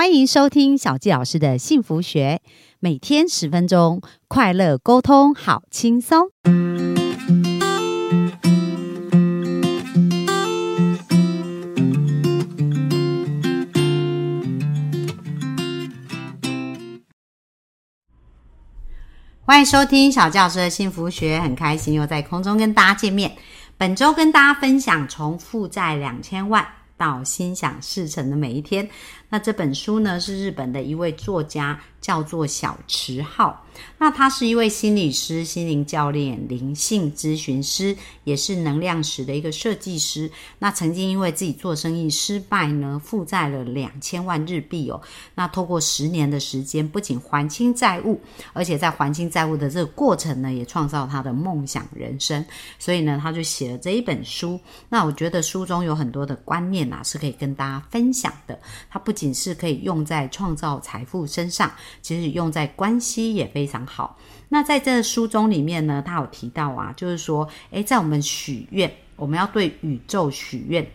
[0.00, 2.40] 欢迎收听小纪老师的幸福学，
[2.78, 6.30] 每天十分钟，快乐沟通，好轻松。
[19.44, 23.36] 欢迎收听小教师的幸福学，很开心又在空中跟大家见面。
[23.76, 28.88] 本周跟大家分享从负债两千万到心想事成的每一天。
[29.30, 33.64] 那这本书呢是日本的一位作家，叫做小池浩。
[33.96, 40.30] 那他是一位心理师、心灵教练、灵性咨询师，也是能量石的一个设计师。
[40.58, 45.00] 那曾经因为自己做生意失败呢，负债了两千万日币哦。
[45.34, 48.20] 那透过十年的时间，不仅还清债务，
[48.52, 52.44] 而且在还清债务的这个过程呢，也创造他的梦想人生。
[52.78, 54.60] 所以呢，他就写了这一本书。
[54.88, 58.58] 那我觉得书中有很多的观念啊，是可以跟大家分享的。
[58.90, 61.70] 他不仅是可以用在创造财富身上，
[62.00, 64.16] 其实用在关系也非常好。
[64.48, 70.90] 那在这书中里面呢，他有提到啊，就是说，诶，在我们许愿，我们要对宇宙许愿，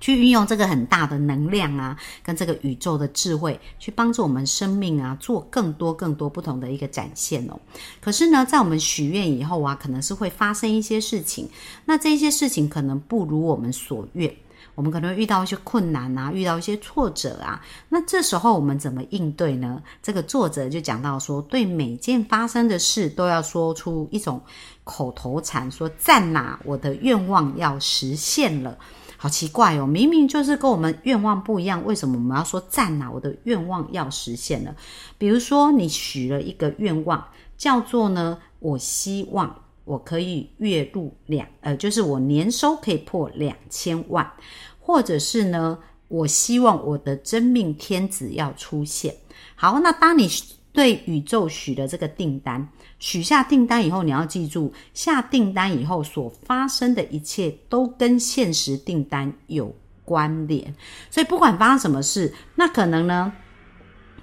[0.00, 7.60] 去运用这个很大的能量啊，跟这个宇宙的智慧，去帮助我们生命啊，做更多更多不同的一个展现哦。
[8.00, 11.48] 可是呢，在我们许愿以后啊，可能是会发生一些事情，
[11.84, 14.32] 那这些事情可能不如我们所愿。
[14.74, 19.82] 我们可能会遇到一些困难啊，遇到一些挫折啊，那这时候我们怎么应对呢？
[20.02, 24.40] 这个作者就讲到说，对每件发生的事都要说出一种
[24.84, 28.78] 口头禅，说赞呐，我的愿望要实现了。
[29.16, 33.08] 好奇怪哦，明明就是跟我们愿望不一样，为什么我们要说赞呐？
[33.12, 34.74] 我的愿望要实现了。
[35.16, 37.24] 比如说，你许了一个愿望，
[37.56, 39.61] 叫做呢，我希望。
[39.84, 44.32] 我可以月入两，呃，就是我年收可以破两千万，
[44.78, 49.14] 或者是呢，我希望我的真命天子要出现。
[49.56, 50.28] 好，那当你
[50.72, 52.66] 对宇宙许的这个订单，
[52.98, 59.74] 许下订单以后，你要记住，下订单以后所发生的一切都跟现实订单有
[60.04, 60.74] 关联。
[61.10, 63.32] 所以不管发生什么事，那可能呢，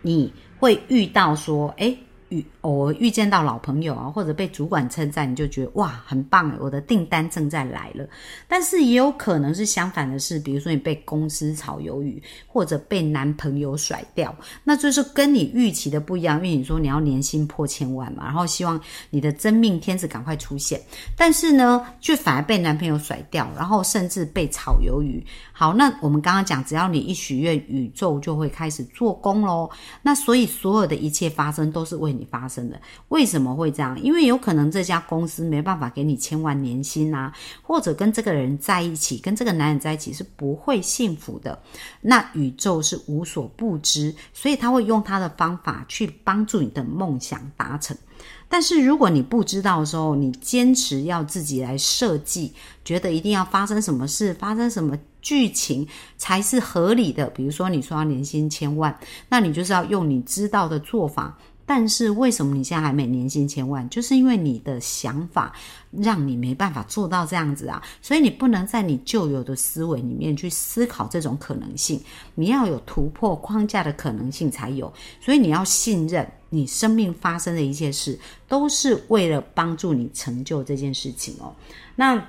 [0.02, 1.98] 你会遇到说，哎。
[2.30, 8.08] 遇偶尔遇见到老朋友啊，或者被主管称赞，你就觉得哇，很棒我的订单正在来了。
[8.48, 16.38] 但是也有可能是相反的事，比如说你被公司炒鱿鱼，或者被男朋友甩掉，那就是跟你预期的不一样。
[16.38, 18.80] 因为你说你要年薪破千万嘛，然后希望
[19.10, 20.80] 你的真命天子赶快出现，
[21.18, 25.26] 但是呢，却反而被男朋友甩掉，然后甚至被炒鱿鱼。
[25.52, 29.70] 好，那我们刚刚讲，只要你一许愿，宇宙就会开始做工喽。
[30.02, 32.80] 那所以所有的一切发生都是为你你发生的。
[33.08, 33.98] 为什么会这样？
[34.02, 41.58] 因为有可能这家公司没办法给你千万年薪啊，或者跟这个人在一起，跟这个男人在一起是不会幸福的。
[42.02, 47.96] 那宇宙是无所不知，所以他会用他的方法去帮助你的梦想达成。
[48.52, 52.52] 但是如果你不知道的时候，你坚持要自己来设计，
[52.84, 55.88] 觉得一定要发生什么事，发生什么剧情
[56.18, 57.30] 才是合理的。
[57.30, 58.98] 比如说你说要年薪千万，
[59.30, 61.38] 那你就是要用你知道的做法。
[61.72, 63.88] 但是为什么你现在还没年薪千万？
[63.90, 65.54] 就是因为你的想法
[65.92, 72.02] 让你没办法做到这样子啊，所以你不能在你旧有的思维里面去思考这种可能性，
[72.34, 74.92] 你要有突破框架的可能性才有。
[75.22, 81.54] 所以你要信任你生命发生的一切事，都是为了帮助你成就这件事情哦。
[81.96, 82.20] 那。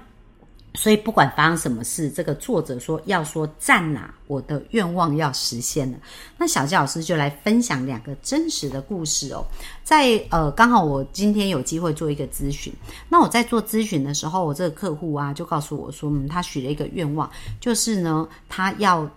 [0.74, 5.98] 所以不管发生什么事，这个作者说要说赞呐，我的愿望要实现了。
[6.38, 9.44] 那小佳老师就来分享两个真实的故事哦。
[9.82, 12.72] 在呃，刚好我今天有机会做一个咨询。
[13.08, 17.28] 那我在做咨询的时候，我这个客户啊就告诉我说，嗯，他许了一个愿望，
[17.58, 19.10] 就是呢，他要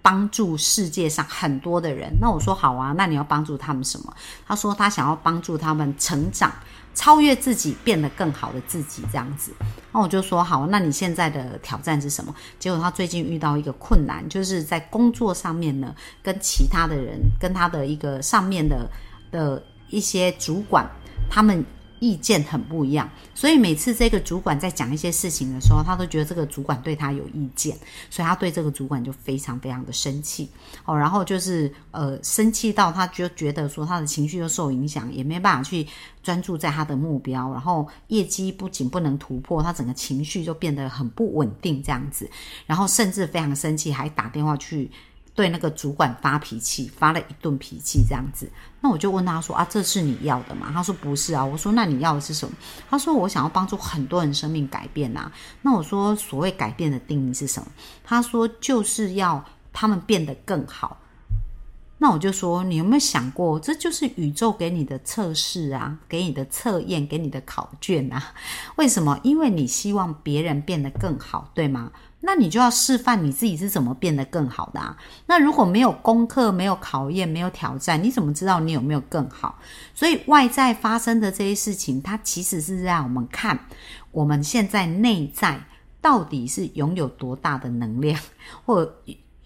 [0.00, 2.12] 帮助世界上很多的人。
[2.20, 4.14] 那我说好啊，那你要帮助他们什么？
[4.46, 6.52] 他说他想要帮助他们成长。
[6.94, 9.52] 超越自己，变得更好的自己，这样子。
[9.92, 12.34] 那我就说好，那你现在的挑战是什么？
[12.58, 18.90] 结果他最近遇到一个困难，就是在工作上面呢，跟其他的人，跟他的一个上面的
[19.30, 20.88] 的一些主管，
[21.30, 21.64] 他们。
[22.02, 27.78] 意见很不一样，所以每次这个主管在讲一些事情的时候，他都觉得这个主管对他有意见，
[28.10, 30.50] 所以他对这个主管就非常非常的生气
[30.84, 30.98] 哦。
[30.98, 35.86] 然后就是呃，生气到他就觉得说他的情绪又受影响，也没办法去
[36.24, 42.28] 专注在他的目标，然后业绩不仅不能突破，他整个情绪就变得很不稳定这样子，
[42.66, 44.90] 然后甚至非常生气，还打电话去。
[45.34, 48.50] 对那个主管发脾气，发了一顿脾气这样子，
[48.80, 52.54] 那我就问他说：“啊，这是你要的吗？”他说：“不是啊。”我说：“那你要的是什么？”
[52.90, 55.32] 他说：“我想要帮助很多人生命改变呐。”
[55.62, 57.68] 那我说：“所谓改变的定义是什么？”
[58.04, 59.42] 他说：“就是要
[59.72, 60.98] 他们变得更好。”
[61.98, 68.34] 那我就说，你有没有想过，这就是宇宙给你的测试啊，给你的测验，给你的考卷啊？
[68.74, 69.20] 为什么？
[69.22, 71.92] 因为你希望别人变得更好，对吗？
[72.22, 74.96] 那你就要示范你自己是怎么变得更好的啊。
[75.26, 79.58] 那如果没有功课、没有考验、没有挑战，你怎么知道你有没有更好？
[79.94, 83.58] 所以外在发生的这些事情，它其实是让我们看
[84.10, 85.60] 我们现在内在
[86.00, 88.18] 到底是拥有多大的能量，
[88.64, 88.90] 或。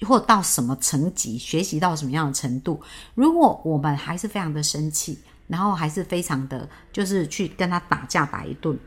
[0.03, 2.79] 或到什么层级，学习到什么样的程度？
[3.15, 8.79] 如果我们还是非常的生气，然后还是非常的，就是去跟他打架打一顿，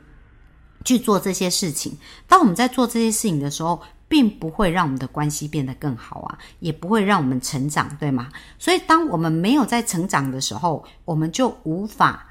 [0.83, 1.97] 去做这些事情。
[2.27, 8.29] 当我们在做这些事情的时候，并不会让我们的关系变得更好啊，也不会让我们成长，对吗？
[8.57, 12.25] 所以，当我们没有在成长的时候，我们就无法。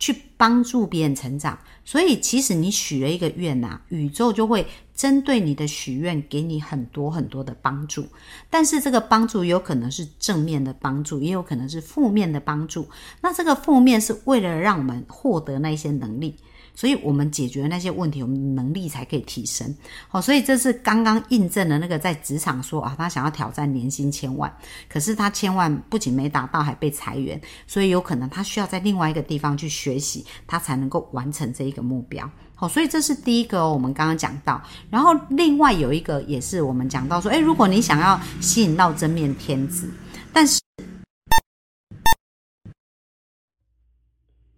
[0.00, 8.06] 去帮助别人成长，所以其实你许了一个愿呐，宇宙就会针对你的许愿给你很多很多的帮助。
[8.48, 12.88] 但是这个帮助有可能是正面的帮助，也有可能是负面的帮助。
[13.22, 16.36] 那这个负面是为了让我们获得那些能力。
[16.78, 19.76] 所以我们解决那些问题，我们能力才可以提升。
[20.06, 24.48] 好，所以这是刚刚印证了那个在职场说啊，他想要挑战年薪千万，
[24.88, 32.30] 可是他千万不仅没达到，还被裁员，所以有可能他需要在另外一个地方去学习，他才能够完成这一个目标。
[32.54, 39.90] 好，所以这是第一个哦我们刚刚讲到，然后另外有一个也是我们讲到说，诶，如果你想要吸引到真面天子，
[40.32, 40.60] 但是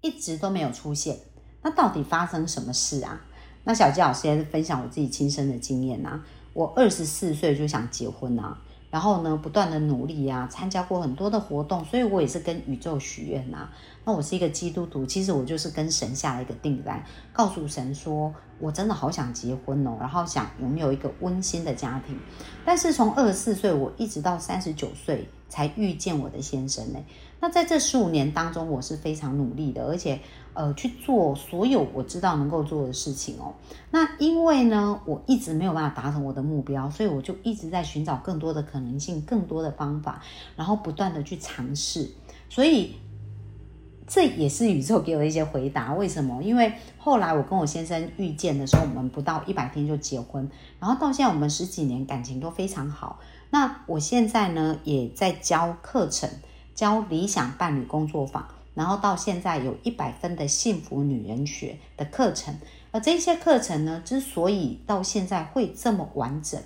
[0.03, 1.19] 一直都没有出现。
[1.63, 3.21] 那到底发生什么事啊？
[3.65, 6.21] 那小吉老师也是分享我自己亲身的经验呐。
[6.53, 8.57] 我二十四岁就想结婚呐，
[8.91, 13.69] 然后呢，不断的努力呀，参加过很多的活动，所以我也是跟宇宙许愿呐。
[14.05, 22.19] 那我是一个基督徒，其实我就是跟神下了一个订单，告诉神说我真的好想结婚哦，然后想拥有一个温馨的家庭。
[22.65, 26.99] 但是从二十四岁我一直到三十九岁才遇见我的先生呢。
[27.41, 30.19] 那在这十五年当中，我是非常努力的，而且。
[30.53, 33.55] 呃，去做所有我知道能够做的事情哦。
[33.93, 40.21] 那因为呢，我一直没有办法达成我的目标，所以我就一直在寻找更多的可能性、更多的方法，
[40.57, 42.11] 然后不断的去尝试。
[42.49, 42.97] 所以
[44.09, 45.95] 这也是宇宙给我的一些回答。
[45.95, 46.43] 为什么？
[46.43, 50.51] 因为后来我跟我先生遇见的时候，我们不到一百天就结婚，
[50.81, 53.21] 然后到现在我们十几年感情都非常好。
[53.51, 56.31] 那我现在呢，也在教课程，
[56.75, 58.47] 教理想伴侣工作坊。
[58.73, 62.57] 然后到现在有一百分的幸福女人学的课程，
[62.93, 66.59] 而这些课程呢，之所以到现在会这么完整，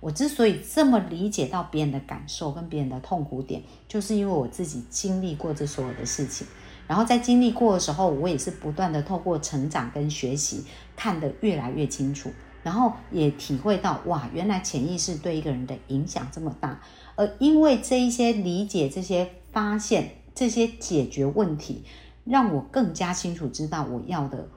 [0.00, 6.46] 我之所以这么理解到别人的感受跟别人的痛苦点，就是因为我自己经历过这所有的事情。
[6.88, 10.64] 然后在经历过的时候，我也是不断的透过成长跟学习，
[10.96, 16.80] 看得越来越清楚，然后也体会到哇，原来潜意识对一个人的影响这么大。
[17.16, 20.16] 而因为这一些理解，这些发现。
[20.32, 21.84] 这些解决问题，
[22.24, 24.48] 让我更加清楚知道我要的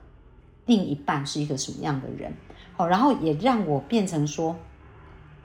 [0.66, 2.32] 另一半是一个什么样的人。
[2.78, 4.56] 好，然后也让我变成说，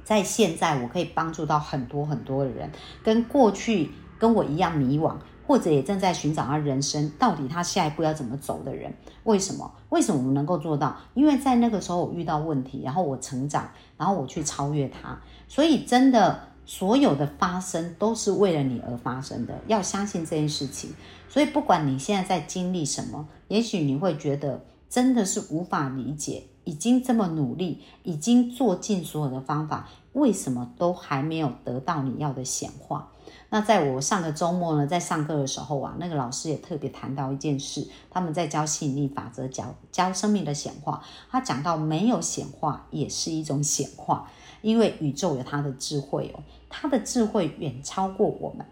[0.04, 2.70] 在现在我可以帮助到很多很多的人，
[3.02, 5.16] 跟过去跟我一样迷惘，
[5.48, 8.94] 或者也正在寻找他人生到底他下一步要怎么走的人。
[9.24, 9.74] 为什么？
[9.88, 10.96] 为什么我们能够做到？
[11.14, 15.18] 因为在那个时候我遇到问题，然后我成长，然后我去超越他，
[15.48, 16.40] 所以真的。
[16.70, 20.90] 所有的发生都是为了你而发生的，要相信这件事情。
[21.26, 33.12] 所以，不管你现在在经历什么，也许你会觉得真的是无法理解，已经这么努力，已经做尽所有的方法，为什么都还没有得到你要的显化？
[33.50, 41.02] 那在我上个周末呢，在上课的时候啊，那个老师也特别谈到一件事，他们在教吸引力法则，教教生命的显化。
[41.30, 46.42] 他讲到没有显化也是一种显化，因为宇宙有它的智慧哦。
[46.68, 48.66] 它的智慧远超过我们，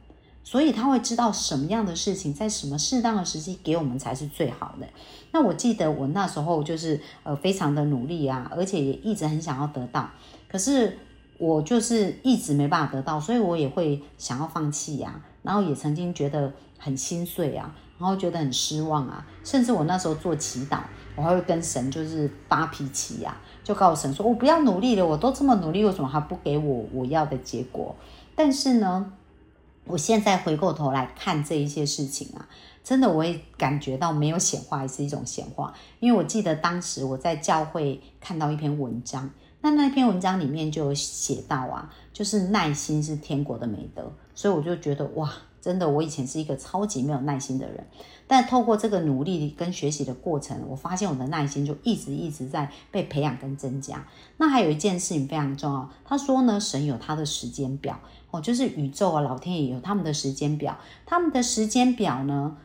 [0.45, 4.87] 所以他会知道什么样的事情在什么适当的时机给我们才是最好的。
[5.33, 10.11] 那我记得我那时候就是呃非常的努力啊，而且也一直很想要得到，
[10.47, 10.99] 可是
[11.39, 20.79] 我就是一直没办法得到，所以我也会想要放弃呀，然后也曾经觉得很心碎啊，然后觉得很失望啊，甚至我那时候做祈祷，
[21.15, 23.37] 我还会跟神就是发脾气呀。
[23.63, 27.97] 就告诉神说：“我不要努力了，我都这么努力，为什么还不给我我要的结果？”
[28.37, 29.13] 但是呢，
[29.87, 32.49] 我现在回过头来看这一些事情啊，
[32.85, 35.75] 真的我也感觉到没有显化也是一种显化。
[35.99, 39.29] 因为我记得当时我在教会看到一篇文章，
[39.67, 45.33] 那那篇文章里面就有写到啊，就是耐心是天国的美德，所以我就觉得哇。
[45.59, 47.85] 真的，我以前是一个超级没有耐心的人，
[48.29, 54.07] 但透过这个努力跟学习的过程，我发现我的耐心就一直一直在被培养跟增加。
[54.37, 57.99] 那还有一件事情非常重要，他说呢，神有他的时间表，
[58.31, 62.57] 哦，就是宇宙啊，老天爷有他们的时间表，他们的时间表呢，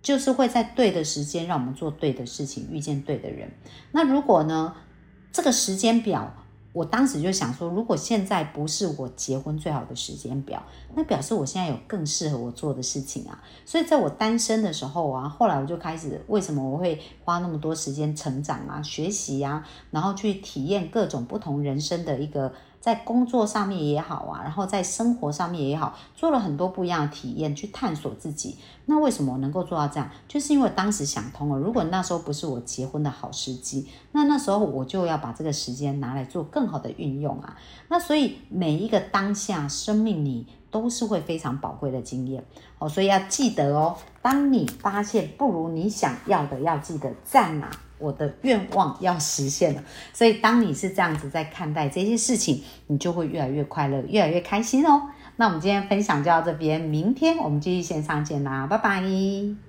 [0.00, 3.50] 就是会在对的时间让我们做对的事情，遇见对的人。
[3.92, 4.74] 那如果呢，
[5.30, 6.32] 这个时间表，
[6.76, 10.62] 我当时就想说，如果现在不是我结婚最好的时间表，
[10.94, 13.42] 那表示我现在有更适合我做的事情啊。
[13.64, 22.52] 所以在我单身的时候啊，后来我就开始，为什么我会花那么多时间成长啊、学习啊，然后去体验各种不同人生的一个。
[22.86, 28.58] 在工作上面也好啊，然后在生活上面也好，做了很多不一样的体验，去探索自己。
[28.84, 30.08] 那为什么能够做到这样？
[30.28, 37.56] 就是因为当时想通了，如果那时候不是我结婚的好时机，那那时候我就要把这个时间拿来做更好的运用啊。
[37.88, 42.44] 那所以每一个当下生命里都是会非常宝贵的经验
[42.78, 47.70] 哦，所以要记得哦，当你发现不如你想要的，要记得在哪。
[47.98, 55.08] 我的愿望要实现了，所以当你是这样子在看待这些事情，你就会越来越快乐，越来越开心哦。
[55.36, 59.65] 那我们今天分享就到这边，明天我们继续线上见啦，拜拜。